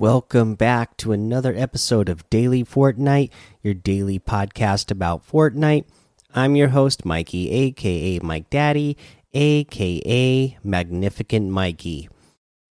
Welcome 0.00 0.54
back 0.54 0.96
to 0.98 1.10
another 1.10 1.52
episode 1.56 2.08
of 2.08 2.30
Daily 2.30 2.62
Fortnite, 2.62 3.30
your 3.64 3.74
daily 3.74 4.20
podcast 4.20 4.92
about 4.92 5.28
Fortnite. 5.28 5.86
I'm 6.32 6.54
your 6.54 6.68
host, 6.68 7.04
Mikey, 7.04 7.50
aka 7.50 8.20
Mike 8.22 8.48
Daddy, 8.48 8.96
aka 9.32 10.56
Magnificent 10.62 11.50
Mikey. 11.50 12.08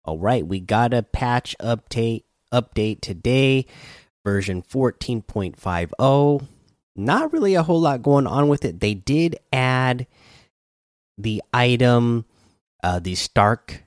All 0.04 0.20
right, 0.20 0.46
we 0.46 0.60
got 0.60 0.94
a 0.94 1.02
patch 1.02 1.56
update 1.60 2.22
update 2.54 3.00
today, 3.00 3.66
version 4.24 4.62
14.50. 4.62 6.46
Not 6.94 7.32
really 7.32 7.56
a 7.56 7.64
whole 7.64 7.80
lot 7.80 8.02
going 8.02 8.28
on 8.28 8.46
with 8.46 8.64
it. 8.64 8.78
They 8.78 8.94
did 8.94 9.36
add 9.52 10.06
the 11.18 11.42
item, 11.52 12.24
uh, 12.84 13.00
the 13.00 13.16
Stark 13.16 13.82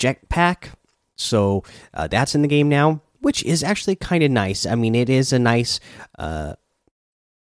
Jetpack 0.00 0.70
so 1.20 1.62
uh, 1.94 2.06
that's 2.06 2.34
in 2.34 2.42
the 2.42 2.48
game 2.48 2.68
now, 2.68 3.02
which 3.20 3.42
is 3.44 3.62
actually 3.62 3.96
kind 3.96 4.22
of 4.22 4.30
nice. 4.30 4.66
I 4.66 4.74
mean, 4.74 4.94
it 4.94 5.10
is 5.10 5.32
a 5.32 5.38
nice 5.38 5.80
uh, 6.18 6.54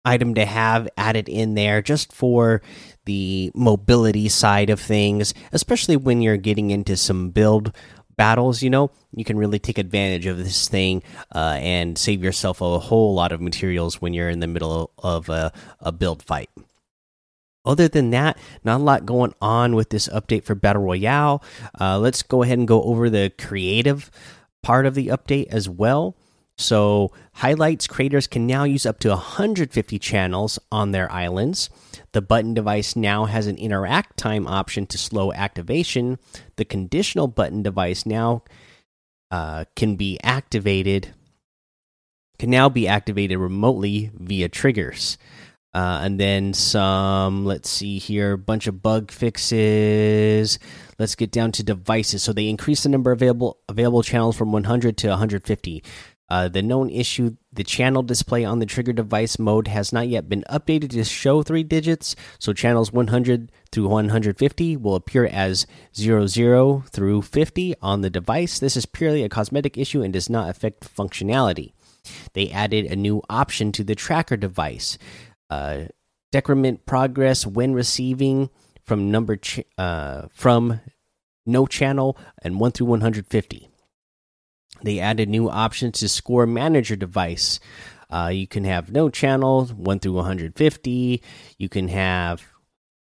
item 0.05 0.33
to 0.35 0.45
have 0.45 0.87
added 0.97 1.27
in 1.27 1.53
there 1.55 1.81
just 1.81 2.13
for 2.13 2.61
the 3.05 3.51
mobility 3.53 4.29
side 4.29 4.69
of 4.69 4.79
things, 4.79 5.33
especially 5.51 5.97
when 5.97 6.21
you're 6.21 6.37
getting 6.37 6.71
into 6.71 6.95
some 6.95 7.29
build 7.29 7.75
battles. 8.15 8.63
You 8.63 8.69
know, 8.69 8.91
you 9.13 9.25
can 9.25 9.37
really 9.37 9.59
take 9.59 9.77
advantage 9.77 10.25
of 10.25 10.37
this 10.37 10.67
thing 10.67 11.03
uh, 11.35 11.57
and 11.59 11.97
save 11.97 12.23
yourself 12.23 12.61
a 12.61 12.79
whole 12.79 13.13
lot 13.13 13.31
of 13.31 13.41
materials 13.41 14.01
when 14.01 14.13
you're 14.13 14.29
in 14.29 14.39
the 14.39 14.47
middle 14.47 14.91
of 14.97 15.29
a, 15.29 15.51
a 15.81 15.91
build 15.91 16.23
fight. 16.23 16.49
Other 17.67 17.89
than 17.89 18.11
that, 18.11 18.37
not 18.63 18.79
a 18.79 18.83
lot 18.83 19.05
going 19.05 19.33
on 19.41 19.75
with 19.75 19.89
this 19.89 20.07
update 20.07 20.45
for 20.45 20.55
Battle 20.55 20.83
Royale. 20.83 21.43
Uh, 21.79 21.99
let's 21.99 22.23
go 22.23 22.41
ahead 22.41 22.57
and 22.57 22.67
go 22.67 22.81
over 22.83 23.09
the 23.09 23.31
creative 23.37 24.09
part 24.63 24.85
of 24.85 24.95
the 24.95 25.07
update 25.07 25.47
as 25.49 25.67
well. 25.67 26.15
So, 26.57 27.11
highlights 27.33 27.85
creators 27.85 28.25
can 28.25 28.47
now 28.47 28.63
use 28.63 28.85
up 28.85 28.97
to 28.99 29.09
150 29.09 29.99
channels 29.99 30.57
on 30.71 30.91
their 30.91 31.11
islands. 31.11 31.69
The 32.13 32.21
button 32.21 32.55
device 32.55 32.95
now 32.95 33.25
has 33.25 33.45
an 33.45 33.57
interact 33.57 34.17
time 34.17 34.47
option 34.47 34.87
to 34.87 34.97
slow 34.97 35.31
activation. 35.33 36.17
The 36.55 36.65
conditional 36.65 37.27
button 37.27 37.61
device 37.61 38.07
now 38.07 38.43
uh, 39.29 39.65
can 39.75 39.97
be 39.97 40.17
activated, 40.23 41.13
can 42.39 42.49
now 42.49 42.69
be 42.69 42.87
activated 42.87 43.37
remotely 43.37 44.09
via 44.15 44.49
triggers. 44.49 45.19
Uh, 45.77 45.99
and 46.01 46.19
then 46.19 46.55
some, 46.55 47.45
let's 47.45 47.69
see 47.69 47.99
here, 47.99 48.31
a 48.33 48.37
bunch 48.37 48.65
of 48.65 48.81
bug 48.81 49.11
fixes. 49.11 50.57
Let's 50.97 51.13
get 51.13 51.29
down 51.29 51.51
to 51.51 51.61
devices. 51.61 52.23
So 52.23 52.33
they 52.33 52.49
increased 52.49 52.81
the 52.81 52.89
number 52.89 53.11
of 53.11 53.19
available 53.21 53.59
available 53.69 54.01
channels 54.01 54.35
from 54.35 54.51
100 54.51 54.97
to 54.97 55.09
150. 55.09 55.83
Uh, 56.29 56.47
the 56.47 56.63
known 56.63 56.89
issue 56.89 57.37
the 57.53 57.63
channel 57.63 58.01
display 58.01 58.43
on 58.43 58.57
the 58.57 58.65
trigger 58.65 58.91
device 58.91 59.37
mode 59.37 59.67
has 59.67 59.93
not 59.93 60.07
yet 60.07 60.27
been 60.27 60.43
updated 60.49 60.89
to 60.89 61.03
show 61.03 61.43
three 61.43 61.63
digits, 61.63 62.15
so 62.39 62.53
channels 62.53 62.91
100 62.91 63.51
through 63.71 63.87
150 63.87 64.77
will 64.77 64.95
appear 64.95 65.27
as 65.27 65.67
00 65.95 66.83
through 66.89 67.21
50 67.21 67.75
on 67.83 68.01
the 68.01 68.09
device. 68.09 68.57
This 68.57 68.75
is 68.75 68.87
purely 68.87 69.23
a 69.23 69.29
cosmetic 69.29 69.77
issue 69.77 70.01
and 70.01 70.11
does 70.11 70.27
not 70.27 70.49
affect 70.49 70.91
functionality. 70.91 71.73
They 72.33 72.49
added 72.49 72.85
a 72.85 72.95
new 72.95 73.21
option 73.29 73.71
to 73.73 73.83
the 73.83 73.95
tracker 73.95 74.37
device 74.37 74.97
uh, 75.49 75.85
decrement 76.31 76.85
progress 76.85 77.45
when 77.45 77.73
receiving 77.73 78.49
from 78.83 79.11
number 79.11 79.37
uh, 79.77 80.27
from 80.31 80.79
no 81.45 81.65
channel 81.65 82.17
and 82.41 82.59
1 82.59 82.71
through 82.71 82.87
150 82.87 83.69
they 84.83 84.99
added 84.99 85.29
new 85.29 85.49
options 85.49 85.99
to 85.99 86.09
score 86.09 86.45
manager 86.45 86.95
device. 86.95 87.59
Uh, 88.09 88.29
you 88.31 88.47
can 88.47 88.63
have 88.63 88.91
no 88.91 89.09
channel 89.09 89.65
1 89.65 89.99
through 89.99 90.13
150 90.13 91.23
you 91.57 91.69
can 91.69 91.87
have 91.87 92.43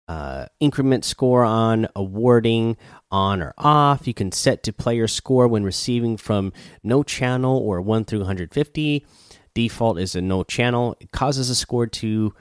uh, 0.06 0.46
increment 0.60 1.04
score 1.04 1.44
on 1.44 1.88
awarding 1.96 2.76
on 3.10 3.40
or 3.40 3.54
off. 3.56 4.06
You 4.06 4.14
can 4.14 4.32
set 4.32 4.62
to 4.64 4.72
player 4.72 5.06
score 5.08 5.48
when 5.48 5.64
receiving 5.64 6.16
from 6.16 6.52
no 6.82 7.02
channel 7.02 7.56
or 7.56 7.80
1 7.80 8.04
through 8.04 8.20
150 8.20 9.06
default 9.54 9.98
is 9.98 10.14
a 10.14 10.20
no 10.20 10.42
channel 10.42 10.96
it 11.00 11.10
causes 11.12 11.48
a 11.50 11.54
score 11.54 11.86
to 11.86 12.34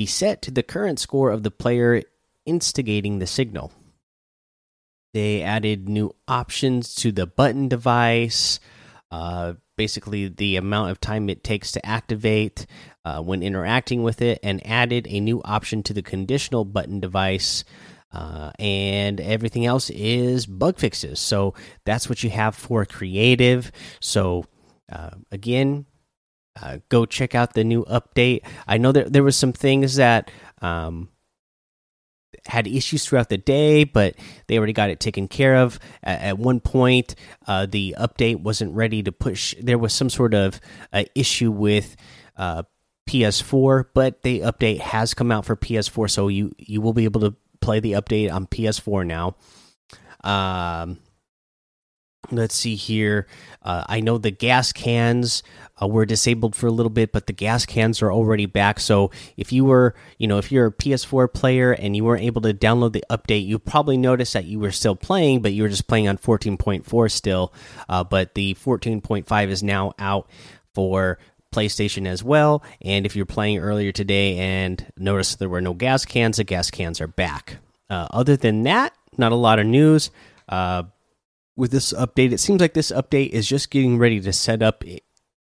be 0.00 0.06
set 0.06 0.40
to 0.40 0.50
the 0.50 0.62
current 0.62 0.98
score 0.98 1.30
of 1.30 1.42
the 1.42 1.50
player 1.50 2.02
instigating 2.46 3.18
the 3.18 3.26
signal. 3.26 3.70
They 5.12 5.42
added 5.42 5.90
new 5.90 6.14
options 6.26 6.94
to 6.96 7.12
the 7.12 7.26
button 7.26 7.68
device. 7.68 8.60
Uh, 9.10 9.54
basically, 9.76 10.28
the 10.28 10.56
amount 10.56 10.90
of 10.90 11.00
time 11.00 11.28
it 11.28 11.44
takes 11.44 11.72
to 11.72 11.84
activate 11.84 12.66
uh, 13.04 13.20
when 13.20 13.42
interacting 13.42 14.02
with 14.02 14.22
it, 14.22 14.38
and 14.42 14.66
added 14.66 15.06
a 15.06 15.20
new 15.20 15.42
option 15.42 15.82
to 15.82 15.92
the 15.92 16.02
conditional 16.02 16.64
button 16.64 17.00
device. 17.00 17.64
Uh, 18.10 18.52
and 18.58 19.20
everything 19.20 19.66
else 19.66 19.90
is 19.90 20.46
bug 20.46 20.78
fixes. 20.78 21.20
So 21.20 21.52
that's 21.84 22.08
what 22.08 22.24
you 22.24 22.30
have 22.30 22.56
for 22.56 22.86
creative. 22.86 23.70
So 24.00 24.46
uh, 24.90 25.10
again, 25.30 25.84
uh, 26.62 26.78
go 26.88 27.06
check 27.06 27.34
out 27.34 27.54
the 27.54 27.64
new 27.64 27.84
update. 27.84 28.42
I 28.66 28.78
know 28.78 28.92
that 28.92 29.12
there 29.12 29.22
was 29.22 29.36
some 29.36 29.52
things 29.52 29.96
that 29.96 30.30
um, 30.60 31.08
had 32.46 32.66
issues 32.66 33.04
throughout 33.04 33.28
the 33.28 33.38
day, 33.38 33.84
but 33.84 34.14
they 34.46 34.58
already 34.58 34.72
got 34.72 34.90
it 34.90 35.00
taken 35.00 35.28
care 35.28 35.56
of. 35.56 35.78
At, 36.02 36.20
at 36.20 36.38
one 36.38 36.60
point, 36.60 37.14
uh, 37.46 37.66
the 37.66 37.96
update 37.98 38.40
wasn't 38.40 38.74
ready 38.74 39.02
to 39.02 39.12
push. 39.12 39.54
There 39.60 39.78
was 39.78 39.92
some 39.92 40.10
sort 40.10 40.34
of 40.34 40.60
uh, 40.92 41.04
issue 41.14 41.50
with 41.50 41.96
uh, 42.36 42.64
PS4, 43.08 43.86
but 43.94 44.22
the 44.22 44.40
update 44.40 44.80
has 44.80 45.14
come 45.14 45.32
out 45.32 45.44
for 45.44 45.56
PS4, 45.56 46.10
so 46.10 46.28
you 46.28 46.54
you 46.58 46.80
will 46.80 46.92
be 46.92 47.04
able 47.04 47.20
to 47.22 47.34
play 47.60 47.80
the 47.80 47.92
update 47.92 48.32
on 48.32 48.46
PS4 48.46 49.06
now. 49.06 49.36
Um, 50.22 50.98
let's 52.30 52.54
see 52.54 52.74
here. 52.74 53.26
Uh, 53.62 53.84
I 53.88 54.00
know 54.00 54.18
the 54.18 54.30
gas 54.30 54.72
cans 54.72 55.42
uh, 55.80 55.86
were 55.86 56.06
disabled 56.06 56.54
for 56.54 56.66
a 56.66 56.70
little 56.70 56.90
bit, 56.90 57.12
but 57.12 57.26
the 57.26 57.32
gas 57.32 57.66
cans 57.66 58.02
are 58.02 58.12
already 58.12 58.46
back. 58.46 58.80
So 58.80 59.10
if 59.36 59.52
you 59.52 59.64
were, 59.64 59.94
you 60.18 60.26
know, 60.26 60.38
if 60.38 60.52
you're 60.52 60.66
a 60.66 60.72
PS4 60.72 61.32
player 61.32 61.72
and 61.72 61.96
you 61.96 62.04
weren't 62.04 62.24
able 62.24 62.42
to 62.42 62.54
download 62.54 62.92
the 62.92 63.04
update, 63.10 63.46
you 63.46 63.58
probably 63.58 63.96
noticed 63.96 64.32
that 64.34 64.44
you 64.44 64.58
were 64.58 64.72
still 64.72 64.96
playing, 64.96 65.42
but 65.42 65.52
you 65.52 65.62
were 65.62 65.68
just 65.68 65.88
playing 65.88 66.08
on 66.08 66.18
14.4 66.18 67.10
still. 67.10 67.52
Uh, 67.88 68.04
but 68.04 68.34
the 68.34 68.54
14.5 68.54 69.48
is 69.48 69.62
now 69.62 69.92
out 69.98 70.28
for 70.74 71.18
PlayStation 71.52 72.06
as 72.06 72.22
well. 72.22 72.62
And 72.80 73.06
if 73.06 73.16
you're 73.16 73.26
playing 73.26 73.58
earlier 73.58 73.92
today 73.92 74.38
and 74.38 74.84
noticed 74.96 75.38
there 75.38 75.48
were 75.48 75.60
no 75.60 75.74
gas 75.74 76.04
cans, 76.04 76.36
the 76.36 76.44
gas 76.44 76.70
cans 76.70 77.00
are 77.00 77.08
back. 77.08 77.56
Uh, 77.88 78.06
other 78.12 78.36
than 78.36 78.62
that, 78.64 78.94
not 79.18 79.32
a 79.32 79.36
lot 79.36 79.58
of 79.58 79.66
news. 79.66 80.10
With 81.60 81.72
this 81.72 81.92
update, 81.92 82.32
it 82.32 82.40
seems 82.40 82.60
like 82.62 82.72
this 82.72 82.90
update 82.90 83.30
is 83.30 83.46
just 83.46 83.70
getting 83.70 83.98
ready 83.98 84.18
to 84.18 84.32
set 84.32 84.62
up 84.62 84.82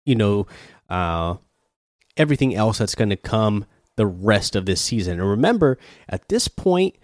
you 0.07 0.16
know, 0.16 0.47
uh, 0.90 1.35
everything 2.16 2.56
else 2.56 2.78
that's 2.78 2.95
going 2.95 3.09
to 3.09 3.18
come 3.18 3.66
the 3.97 4.07
rest 4.07 4.56
of 4.56 4.66
this 4.66 4.79
season. 4.79 5.19
And 5.19 5.29
remember, 5.29 5.78
at 6.07 6.29
this 6.29 6.48
point, 6.48 6.95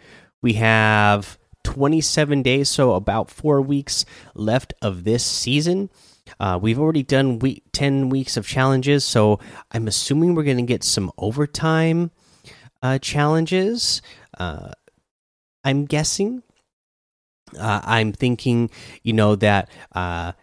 we 0.42 0.54
have 0.54 1.38
27 1.66 2.42
days, 2.44 2.70
so 2.70 2.94
about 2.94 3.30
four 3.30 3.62
weeks 3.62 4.06
left 4.36 4.74
of 4.82 5.04
this 5.04 5.24
season. 5.26 5.90
Uh, 6.40 6.58
we've 6.62 6.80
already 6.80 7.04
done 7.04 7.40
week 7.40 7.64
10 7.74 8.08
weeks 8.08 8.38
of 8.38 8.48
challenges, 8.48 9.04
so 9.04 9.38
I'm 9.72 9.88
assuming 9.88 10.34
we're 10.34 10.44
going 10.44 10.58
to 10.58 10.64
get 10.64 10.84
some 10.84 11.12
overtime 11.18 12.12
uh, 12.82 13.00
challenges. 13.00 14.02
Uh, 14.38 14.72
I'm 15.66 15.84
guessing. 15.86 16.42
Uh, 17.58 17.82
I'm 17.84 18.14
thinking, 18.14 18.70
you 19.04 19.14
know, 19.14 19.36
that 19.36 19.70
uh, 19.94 20.34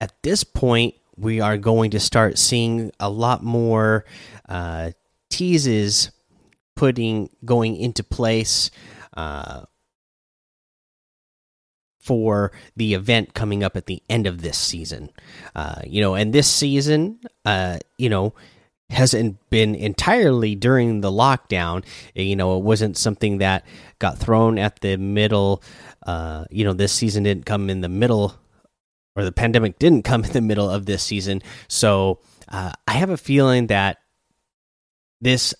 at 0.00 0.22
this 0.22 0.44
point, 0.44 0.94
we 1.16 1.40
are 1.40 1.56
going 1.56 1.90
to 1.92 2.00
start 2.00 2.38
seeing 2.38 2.90
a 3.00 3.08
lot 3.08 3.42
more 3.42 4.04
uh, 4.48 4.90
teases 5.30 6.10
putting 6.74 7.30
going 7.44 7.76
into 7.76 8.04
place 8.04 8.70
uh, 9.16 9.62
for 11.98 12.52
the 12.76 12.94
event 12.94 13.34
coming 13.34 13.64
up 13.64 13.76
at 13.76 13.86
the 13.86 14.02
end 14.08 14.26
of 14.26 14.42
this 14.42 14.58
season. 14.58 15.10
Uh, 15.54 15.80
you 15.84 16.00
know, 16.00 16.14
and 16.14 16.32
this 16.32 16.50
season, 16.50 17.18
uh, 17.44 17.78
you 17.98 18.08
know, 18.08 18.34
hasn't 18.90 19.38
been 19.50 19.74
entirely 19.74 20.54
during 20.54 21.00
the 21.00 21.10
lockdown. 21.10 21.84
You 22.14 22.36
know, 22.36 22.56
it 22.56 22.62
wasn't 22.62 22.96
something 22.96 23.38
that 23.38 23.64
got 23.98 24.18
thrown 24.18 24.58
at 24.58 24.80
the 24.80 24.96
middle. 24.96 25.62
Uh, 26.06 26.44
you 26.50 26.64
know, 26.64 26.72
this 26.72 26.92
season 26.92 27.24
didn't 27.24 27.46
come 27.46 27.68
in 27.68 27.80
the 27.80 27.88
middle 27.88 28.34
or 29.16 29.24
the 29.24 29.32
pandemic 29.32 29.78
didn't 29.78 30.02
come 30.02 30.24
in 30.24 30.32
the 30.32 30.40
middle 30.40 30.68
of 30.70 30.86
this 30.86 31.02
season. 31.02 31.42
So 31.68 32.20
uh, 32.48 32.72
I 32.86 32.92
have 32.92 33.10
a 33.10 33.16
feeling 33.16 33.68
that 33.68 33.98
this 35.20 35.54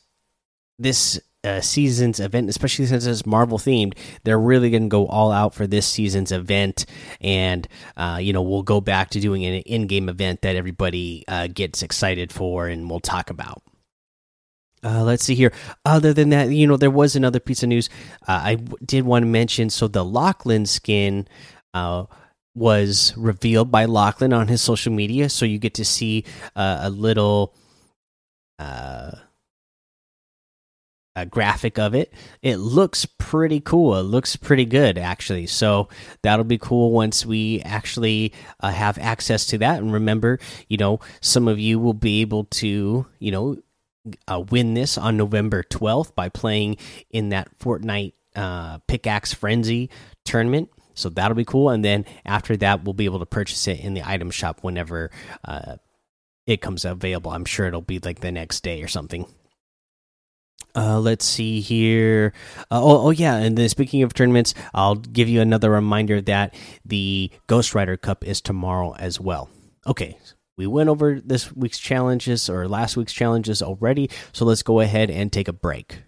this 0.78 1.18
uh, 1.46 1.60
season's 1.60 2.20
event, 2.20 2.50
especially 2.50 2.86
since 2.86 3.06
it's 3.06 3.24
Marvel 3.24 3.58
themed. 3.58 3.96
They're 4.24 4.38
really 4.38 4.70
going 4.70 4.84
to 4.84 4.88
go 4.88 5.06
all 5.06 5.30
out 5.30 5.54
for 5.54 5.66
this 5.66 5.86
season's 5.86 6.32
event, 6.32 6.86
and 7.20 7.66
uh, 7.96 8.18
you 8.20 8.32
know 8.32 8.42
we'll 8.42 8.62
go 8.62 8.80
back 8.80 9.10
to 9.10 9.20
doing 9.20 9.44
an 9.44 9.62
in-game 9.62 10.08
event 10.08 10.42
that 10.42 10.56
everybody 10.56 11.24
uh, 11.28 11.46
gets 11.46 11.82
excited 11.82 12.32
for, 12.32 12.66
and 12.66 12.90
we'll 12.90 13.00
talk 13.00 13.30
about. 13.30 13.62
Uh, 14.84 15.02
let's 15.02 15.24
see 15.24 15.34
here. 15.34 15.52
Other 15.84 16.12
than 16.12 16.30
that, 16.30 16.50
you 16.50 16.66
know, 16.66 16.76
there 16.76 16.90
was 16.90 17.16
another 17.16 17.40
piece 17.40 17.62
of 17.62 17.68
news 17.68 17.88
uh, 18.28 18.40
I 18.44 18.54
did 18.84 19.04
want 19.04 19.22
to 19.22 19.26
mention. 19.26 19.70
So 19.70 19.88
the 19.88 20.04
Lachlan 20.04 20.66
skin 20.66 21.26
was 22.54 23.12
revealed 23.16 23.70
by 23.70 23.84
Lachlan 23.84 24.32
on 24.32 24.48
his 24.48 24.62
social 24.62 24.92
media, 24.92 25.28
so 25.28 25.44
you 25.44 25.58
get 25.58 25.74
to 25.74 25.84
see 25.84 26.24
a 26.54 26.90
little 26.90 27.54
uh, 28.58 29.12
a 31.16 31.24
graphic 31.24 31.78
of 31.78 31.94
it. 31.94 32.12
It 32.42 32.56
looks 32.56 33.06
pretty 33.06 33.58
cool. 33.60 33.96
It 33.96 34.02
looks 34.02 34.36
pretty 34.36 34.66
good, 34.66 34.98
actually. 34.98 35.46
So 35.46 35.88
that'll 36.22 36.44
be 36.44 36.58
cool 36.58 36.92
once 36.92 37.24
we 37.24 37.62
actually 37.62 38.34
uh, 38.60 38.70
have 38.70 38.98
access 38.98 39.46
to 39.46 39.58
that. 39.58 39.78
And 39.78 39.92
remember, 39.92 40.38
you 40.68 40.76
know, 40.76 41.00
some 41.22 41.48
of 41.48 41.58
you 41.58 41.80
will 41.80 41.94
be 41.94 42.20
able 42.20 42.44
to, 42.44 43.06
you 43.18 43.30
know, 43.30 43.56
uh, 44.28 44.44
win 44.50 44.74
this 44.74 44.98
on 44.98 45.16
November 45.16 45.62
12th 45.64 46.14
by 46.14 46.28
playing 46.28 46.76
in 47.10 47.30
that 47.30 47.48
Fortnite 47.58 48.12
uh, 48.36 48.78
Pickaxe 48.86 49.32
Frenzy 49.32 49.90
tournament. 50.24 50.70
So 50.94 51.08
that'll 51.08 51.34
be 51.34 51.44
cool. 51.44 51.70
And 51.70 51.84
then 51.84 52.04
after 52.24 52.56
that, 52.58 52.84
we'll 52.84 52.94
be 52.94 53.06
able 53.06 53.18
to 53.20 53.26
purchase 53.26 53.66
it 53.66 53.80
in 53.80 53.94
the 53.94 54.08
item 54.08 54.30
shop 54.30 54.58
whenever 54.62 55.10
uh, 55.44 55.76
it 56.46 56.60
comes 56.60 56.84
available. 56.84 57.30
I'm 57.30 57.46
sure 57.46 57.66
it'll 57.66 57.80
be 57.80 57.98
like 57.98 58.20
the 58.20 58.32
next 58.32 58.62
day 58.62 58.82
or 58.82 58.88
something. 58.88 59.26
Uh, 60.76 61.00
let's 61.00 61.24
see 61.24 61.60
here. 61.60 62.34
Uh, 62.70 62.84
oh, 62.84 63.06
oh, 63.06 63.10
yeah. 63.10 63.36
And 63.36 63.56
then 63.56 63.68
speaking 63.70 64.02
of 64.02 64.12
tournaments, 64.12 64.52
I'll 64.74 64.96
give 64.96 65.28
you 65.28 65.40
another 65.40 65.70
reminder 65.70 66.20
that 66.20 66.54
the 66.84 67.30
Ghost 67.46 67.74
Rider 67.74 67.96
Cup 67.96 68.24
is 68.24 68.42
tomorrow 68.42 68.94
as 68.96 69.18
well. 69.18 69.48
Okay, 69.86 70.18
we 70.58 70.66
went 70.66 70.90
over 70.90 71.20
this 71.24 71.54
week's 71.54 71.78
challenges 71.78 72.50
or 72.50 72.68
last 72.68 72.96
week's 72.96 73.12
challenges 73.12 73.62
already, 73.62 74.10
so 74.32 74.44
let's 74.44 74.62
go 74.62 74.80
ahead 74.80 75.10
and 75.10 75.32
take 75.32 75.48
a 75.48 75.52
break. 75.52 76.02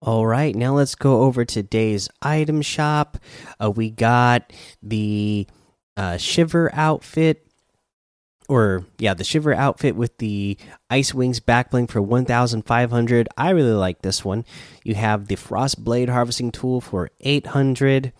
All 0.00 0.26
right, 0.26 0.54
now 0.54 0.74
let's 0.74 0.94
go 0.94 1.22
over 1.22 1.44
today's 1.44 2.08
item 2.22 2.62
shop. 2.62 3.18
Uh, 3.58 3.70
we 3.70 3.90
got 3.90 4.52
the 4.82 5.46
uh, 5.96 6.18
Shiver 6.18 6.70
outfit 6.74 7.45
or 8.48 8.84
yeah, 8.98 9.14
the 9.14 9.24
Shiver 9.24 9.54
outfit 9.54 9.96
with 9.96 10.18
the 10.18 10.56
Ice 10.90 11.12
Wings 11.12 11.40
backbling 11.40 11.90
for 11.90 12.00
1500. 12.00 13.28
I 13.36 13.50
really 13.50 13.72
like 13.72 14.02
this 14.02 14.24
one. 14.24 14.44
You 14.84 14.94
have 14.94 15.28
the 15.28 15.36
Frost 15.36 15.82
Blade 15.82 16.08
harvesting 16.08 16.52
tool 16.52 16.80
for 16.80 17.10
800. 17.20 18.12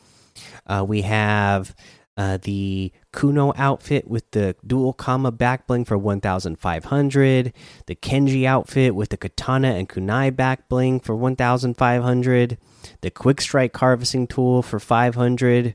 Uh, 0.66 0.84
we 0.86 1.02
have 1.02 1.74
uh, 2.16 2.38
the 2.42 2.92
Kuno 3.12 3.52
outfit 3.56 4.08
with 4.08 4.30
the 4.30 4.56
dual 4.66 4.92
Kama 4.92 5.32
backbling 5.32 5.86
for 5.86 5.98
1500. 5.98 7.52
The 7.86 7.94
Kenji 7.94 8.44
outfit 8.46 8.94
with 8.94 9.10
the 9.10 9.16
Katana 9.16 9.72
and 9.72 9.88
Kunai 9.88 10.32
backbling 10.32 11.02
for 11.02 11.14
1500. 11.14 12.58
The 13.02 13.10
Quick 13.10 13.40
Strike 13.40 13.76
harvesting 13.76 14.26
tool 14.26 14.62
for 14.62 14.80
500 14.80 15.74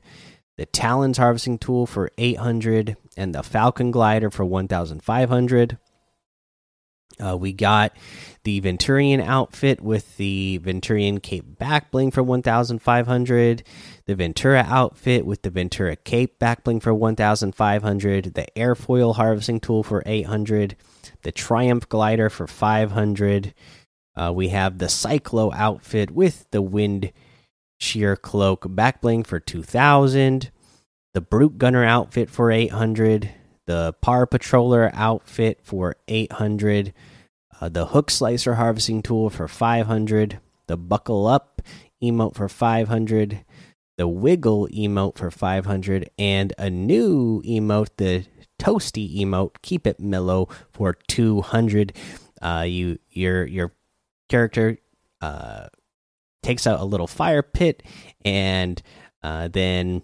the 0.62 0.66
Talons 0.66 1.18
harvesting 1.18 1.58
tool 1.58 1.86
for 1.88 2.12
800, 2.18 2.96
and 3.16 3.34
the 3.34 3.42
Falcon 3.42 3.90
glider 3.90 4.30
for 4.30 4.44
1,500. 4.44 5.76
Uh, 7.18 7.36
we 7.36 7.52
got 7.52 7.96
the 8.44 8.60
Venturion 8.60 9.20
outfit 9.20 9.80
with 9.80 10.16
the 10.18 10.60
Venturion 10.62 11.20
cape 11.20 11.58
back 11.58 11.90
bling 11.90 12.12
for 12.12 12.22
1,500. 12.22 13.64
The 14.04 14.14
Ventura 14.14 14.64
outfit 14.68 15.26
with 15.26 15.42
the 15.42 15.50
Ventura 15.50 15.96
cape 15.96 16.38
back 16.38 16.62
bling 16.62 16.78
for 16.78 16.94
1,500. 16.94 18.34
The 18.34 18.46
airfoil 18.54 19.16
harvesting 19.16 19.58
tool 19.58 19.82
for 19.82 20.04
800. 20.06 20.76
The 21.22 21.32
Triumph 21.32 21.88
glider 21.88 22.30
for 22.30 22.46
500. 22.46 23.52
Uh, 24.14 24.32
we 24.32 24.50
have 24.50 24.78
the 24.78 24.86
Cyclo 24.86 25.52
outfit 25.52 26.12
with 26.12 26.46
the 26.52 26.62
wind 26.62 27.12
sheer 27.82 28.16
cloak 28.16 28.64
back 28.68 29.00
bling 29.00 29.24
for 29.24 29.40
2000 29.40 30.50
the 31.14 31.20
brute 31.20 31.58
gunner 31.58 31.84
outfit 31.84 32.30
for 32.30 32.50
800 32.50 33.30
the 33.66 33.92
par 34.00 34.26
patroller 34.26 34.90
outfit 34.94 35.58
for 35.62 35.96
800 36.06 36.94
uh, 37.60 37.68
the 37.68 37.86
hook 37.86 38.10
slicer 38.10 38.54
harvesting 38.54 39.02
tool 39.02 39.30
for 39.30 39.48
500 39.48 40.38
the 40.68 40.76
buckle 40.76 41.26
up 41.26 41.60
emote 42.02 42.34
for 42.34 42.48
500 42.48 43.44
the 43.98 44.08
wiggle 44.08 44.68
emote 44.68 45.18
for 45.18 45.30
500 45.30 46.08
and 46.18 46.52
a 46.58 46.70
new 46.70 47.42
emote 47.42 47.90
the 47.96 48.24
toasty 48.60 49.18
emote 49.20 49.56
keep 49.62 49.88
it 49.88 49.98
mellow 49.98 50.48
for 50.72 50.94
200 51.08 51.92
uh, 52.40 52.64
you 52.66 52.98
your 53.10 53.44
your 53.44 53.72
character 54.28 54.78
uh, 55.20 55.66
takes 56.42 56.66
out 56.66 56.80
a 56.80 56.84
little 56.84 57.06
fire 57.06 57.42
pit 57.42 57.82
and 58.24 58.82
uh, 59.22 59.48
then 59.48 60.02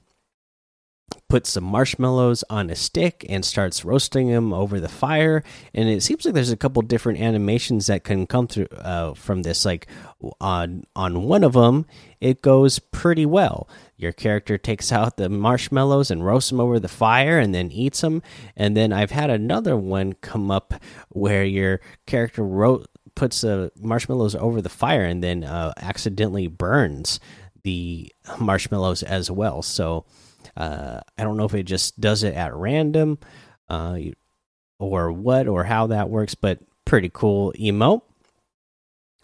puts 1.28 1.50
some 1.50 1.64
marshmallows 1.64 2.42
on 2.48 2.70
a 2.70 2.74
stick 2.74 3.24
and 3.28 3.44
starts 3.44 3.84
roasting 3.84 4.30
them 4.30 4.52
over 4.52 4.80
the 4.80 4.88
fire. 4.88 5.42
And 5.74 5.88
it 5.88 6.02
seems 6.02 6.24
like 6.24 6.34
there's 6.34 6.50
a 6.50 6.56
couple 6.56 6.80
different 6.82 7.20
animations 7.20 7.86
that 7.86 8.04
can 8.04 8.26
come 8.26 8.46
through 8.46 8.68
uh, 8.72 9.14
from 9.14 9.42
this. 9.42 9.64
Like 9.64 9.86
on 10.40 10.84
on 10.96 11.22
one 11.24 11.44
of 11.44 11.52
them 11.52 11.86
it 12.20 12.42
goes 12.42 12.78
pretty 12.78 13.26
well. 13.26 13.68
Your 13.96 14.12
character 14.12 14.58
takes 14.58 14.90
out 14.90 15.16
the 15.16 15.28
marshmallows 15.28 16.10
and 16.10 16.24
roasts 16.24 16.50
them 16.50 16.60
over 16.60 16.80
the 16.80 16.88
fire 16.88 17.38
and 17.38 17.54
then 17.54 17.70
eats 17.70 18.00
them 18.00 18.22
and 18.56 18.76
then 18.76 18.92
i've 18.92 19.10
had 19.10 19.28
another 19.30 19.76
one 19.76 20.12
come 20.14 20.50
up 20.50 20.74
where 21.08 21.44
your 21.44 21.80
character 22.06 22.44
wrote 22.44 22.86
puts 23.18 23.40
the 23.40 23.72
marshmallows 23.80 24.36
over 24.36 24.62
the 24.62 24.68
fire 24.68 25.04
and 25.04 25.22
then 25.22 25.42
uh, 25.42 25.72
accidentally 25.76 26.46
burns 26.46 27.18
the 27.64 28.10
marshmallows 28.38 29.02
as 29.02 29.28
well. 29.28 29.60
So 29.60 30.06
uh, 30.56 31.00
I 31.18 31.24
don't 31.24 31.36
know 31.36 31.44
if 31.44 31.54
it 31.54 31.64
just 31.64 32.00
does 32.00 32.22
it 32.22 32.34
at 32.34 32.54
random 32.54 33.18
uh, 33.68 33.98
or 34.78 35.10
what 35.10 35.48
or 35.48 35.64
how 35.64 35.88
that 35.88 36.08
works, 36.08 36.36
but 36.36 36.60
pretty 36.84 37.10
cool 37.12 37.52
emote. 37.58 38.02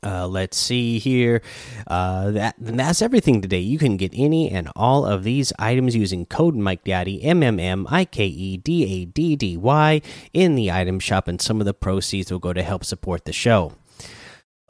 Uh, 0.02 0.26
let's 0.26 0.58
see 0.58 0.98
here. 0.98 1.40
Uh, 1.86 2.32
that 2.32 2.56
that's 2.58 3.00
everything 3.00 3.40
today. 3.40 3.60
You 3.60 3.78
can 3.78 3.96
get 3.96 4.12
any 4.14 4.50
and 4.50 4.68
all 4.76 5.06
of 5.06 5.22
these 5.22 5.50
items 5.58 5.96
using 5.96 6.26
code 6.26 6.56
Mike 6.56 6.84
Daddy 6.84 7.22
M 7.22 7.42
M 7.42 7.58
M 7.58 7.86
I 7.88 8.04
K 8.04 8.26
E 8.26 8.58
D 8.58 8.84
A 8.84 9.04
D 9.06 9.34
D 9.34 9.56
Y 9.56 10.02
in 10.34 10.56
the 10.56 10.70
item 10.70 10.98
shop, 11.00 11.26
and 11.26 11.40
some 11.40 11.58
of 11.58 11.64
the 11.64 11.72
proceeds 11.72 12.30
will 12.30 12.38
go 12.38 12.52
to 12.52 12.62
help 12.62 12.84
support 12.84 13.24
the 13.24 13.32
show 13.32 13.72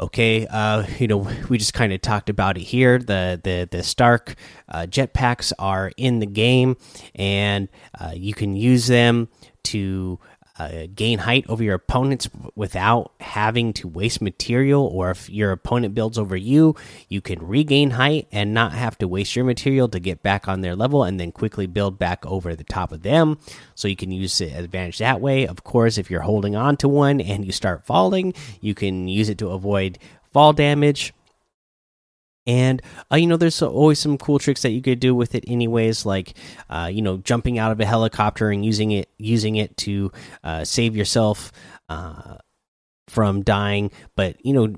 okay 0.01 0.47
uh 0.49 0.85
you 0.99 1.07
know 1.07 1.29
we 1.49 1.59
just 1.59 1.75
kind 1.75 1.93
of 1.93 2.01
talked 2.01 2.29
about 2.29 2.57
it 2.57 2.63
here. 2.63 2.99
The 2.99 3.41
the 3.43 3.69
the 3.71 3.83
stark 3.83 4.35
uh, 4.69 4.87
jetpacks 4.89 5.53
are 5.59 5.93
in 5.97 6.19
the 6.19 6.27
game 6.27 6.77
and 7.15 7.69
uh, 7.99 8.13
you 8.15 8.35
can 8.35 8.57
use 8.57 8.87
them 8.87 9.29
to 9.65 10.19
uh, 10.59 10.87
gain 10.95 11.19
height 11.19 11.45
over 11.49 11.65
your 11.65 11.75
opponents 11.75 12.29
without 12.55 13.13
having 13.21 13.73
to 13.73 13.89
waste 13.89 14.23
material, 14.23 14.87
or 14.87 15.11
if 15.11 15.29
your 15.29 15.51
opponent 15.51 15.95
builds 15.95 16.17
over 16.17 16.37
you, 16.37 16.77
you 17.09 17.21
can 17.21 17.45
regain 17.45 17.91
height 17.91 18.29
and 18.31 18.55
not 18.55 18.73
have 18.73 18.97
to 18.99 19.09
waste 19.09 19.35
your 19.35 19.45
material 19.45 19.89
to 19.89 19.99
get 19.99 20.23
back 20.23 20.47
on 20.47 20.61
their 20.61 20.77
level 20.77 21.03
and 21.03 21.19
then 21.19 21.33
quickly 21.33 21.67
build 21.67 21.99
back 21.99 22.25
over 22.25 22.55
the 22.55 22.65
top 22.65 22.93
of 22.93 23.03
them. 23.03 23.39
So 23.75 23.89
you 23.89 23.97
can 23.97 24.13
use 24.13 24.39
the 24.39 24.51
advantage 24.51 24.99
that 24.99 25.21
way. 25.21 25.47
Of 25.47 25.65
course, 25.65 25.99
if 25.99 26.11
you're 26.11 26.21
holding 26.21 26.55
on 26.55 26.77
to 26.79 26.89
one 26.89 27.21
and 27.21 27.45
you 27.45 27.51
start 27.51 27.85
falling, 27.85 28.35
you 28.61 28.75
can 28.75 29.09
use 29.09 29.29
it 29.29 29.39
to 29.39 29.49
avoid 29.49 29.99
fall 30.33 30.53
damage 30.53 31.13
and 32.47 32.83
uh, 33.11 33.17
you 33.17 33.27
know 33.27 33.37
there's 33.37 33.63
always 33.63 33.99
some 33.99 34.19
cool 34.19 34.39
tricks 34.39 34.63
that 34.63 34.71
you 34.71 34.83
could 34.83 35.01
do 35.01 35.15
with 35.15 35.35
it 35.35 35.45
anyways 35.47 36.05
like 36.05 36.35
uh, 36.69 36.89
you 36.93 37.03
know 37.03 37.19
jumping 37.19 37.59
out 37.59 37.73
of 37.73 37.81
a 37.81 37.87
helicopter 37.87 38.51
and 38.51 38.65
using 38.65 38.91
it 38.91 39.09
using 39.19 39.57
it 39.57 39.77
to 39.79 40.13
uh, 40.43 40.65
save 40.65 40.97
yourself 40.97 41.53
uh, 41.89 42.37
from 43.09 43.43
dying. 43.43 43.91
But 44.17 44.45
you 44.45 44.53
know 44.53 44.75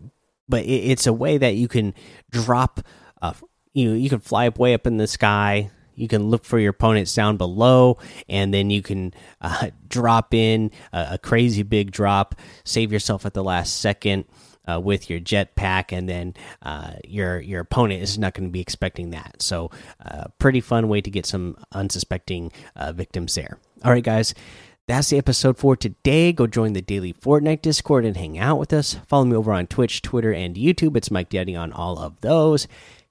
but 0.48 0.64
it, 0.64 0.68
it's 0.68 1.06
a 1.06 1.12
way 1.12 1.38
that 1.38 1.54
you 1.54 1.68
can 1.68 1.94
drop 2.30 2.80
uh, 3.20 3.34
you 3.72 3.90
know 3.90 3.96
you 3.96 4.08
can 4.08 4.20
fly 4.20 4.46
up 4.46 4.58
way 4.58 4.74
up 4.74 4.86
in 4.86 4.96
the 4.96 5.06
sky. 5.06 5.70
You 5.98 6.08
can 6.08 6.28
look 6.28 6.44
for 6.44 6.58
your 6.58 6.70
opponents 6.70 7.14
down 7.14 7.38
below 7.38 7.96
and 8.28 8.52
then 8.52 8.68
you 8.68 8.82
can 8.82 9.14
uh, 9.40 9.70
drop 9.88 10.34
in 10.34 10.70
a, 10.92 11.08
a 11.12 11.18
crazy 11.18 11.62
big 11.62 11.90
drop 11.90 12.34
save 12.64 12.92
yourself 12.92 13.24
at 13.24 13.32
the 13.32 13.42
last 13.42 13.80
second 13.80 14.26
uh, 14.66 14.80
with 14.80 15.08
your 15.10 15.20
jetpack, 15.20 15.96
and 15.96 16.08
then 16.08 16.34
uh, 16.62 16.92
your 17.04 17.40
your 17.40 17.60
opponent 17.60 18.02
is 18.02 18.18
not 18.18 18.34
going 18.34 18.48
to 18.48 18.52
be 18.52 18.60
expecting 18.60 19.10
that. 19.10 19.42
So, 19.42 19.70
uh, 20.04 20.24
pretty 20.38 20.60
fun 20.60 20.88
way 20.88 21.00
to 21.00 21.10
get 21.10 21.26
some 21.26 21.56
unsuspecting 21.72 22.52
uh, 22.74 22.92
victims 22.92 23.34
there. 23.34 23.58
All 23.84 23.92
right, 23.92 24.04
guys. 24.04 24.34
That's 24.88 25.10
the 25.10 25.18
episode 25.18 25.58
for 25.58 25.74
today. 25.74 26.32
Go 26.32 26.46
join 26.46 26.72
the 26.72 26.80
daily 26.80 27.12
Fortnite 27.12 27.60
Discord 27.60 28.04
and 28.04 28.16
hang 28.16 28.38
out 28.38 28.60
with 28.60 28.72
us. 28.72 28.94
Follow 29.08 29.24
me 29.24 29.34
over 29.34 29.52
on 29.52 29.66
Twitch, 29.66 30.00
Twitter, 30.00 30.32
and 30.32 30.54
YouTube. 30.54 30.96
It's 30.96 31.10
Mike 31.10 31.28
Daddy 31.28 31.56
on 31.56 31.72
all 31.72 31.98
of 31.98 32.20
those. 32.20 32.68